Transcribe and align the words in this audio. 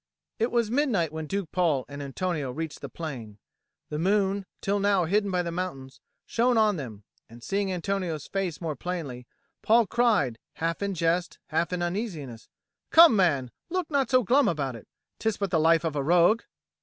It 0.39 0.49
was 0.51 0.71
midnight 0.71 1.11
when 1.13 1.27
Duke 1.27 1.51
Paul 1.51 1.85
and 1.87 2.01
Antonio 2.01 2.49
reached 2.51 2.81
the 2.81 2.89
plain: 2.89 3.37
the 3.89 3.99
moon, 3.99 4.47
till 4.59 4.79
now 4.79 5.05
hidden 5.05 5.29
by 5.29 5.43
the 5.43 5.51
mountains, 5.51 6.01
shone 6.25 6.57
on 6.57 6.75
them, 6.77 7.03
and, 7.29 7.43
seeing 7.43 7.71
Antonio's 7.71 8.25
face 8.25 8.59
more 8.59 8.75
plainly, 8.75 9.27
Paul 9.61 9.85
cried, 9.85 10.39
half 10.53 10.81
in 10.81 10.95
jest, 10.95 11.37
half 11.49 11.71
in 11.71 11.83
uneasiness, 11.83 12.49
"Come, 12.89 13.15
man, 13.15 13.51
look 13.69 13.91
not 13.91 14.09
so 14.09 14.23
glum 14.23 14.47
about 14.47 14.75
it! 14.75 14.87
'Tis 15.19 15.37
but 15.37 15.51
the 15.51 15.59
life 15.59 15.83
of 15.83 15.95
a 15.95 16.01
rogue." 16.01 16.41